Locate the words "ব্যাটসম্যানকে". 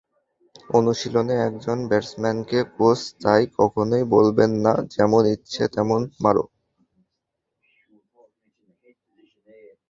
1.89-2.59